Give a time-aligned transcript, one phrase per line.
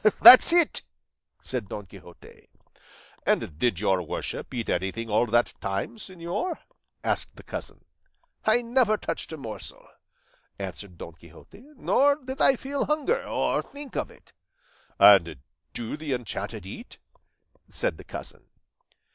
[0.19, 0.81] "That's it,"
[1.43, 2.49] said Don Quixote.
[3.23, 6.57] "And did your worship eat anything all that time, señor?"
[7.03, 7.85] asked the cousin.
[8.43, 9.87] "I never touched a morsel,"
[10.57, 14.33] answered Don Quixote, "nor did I feel hunger, or think of it."
[14.97, 15.35] "And
[15.71, 16.97] do the enchanted eat?"
[17.69, 18.45] said the cousin.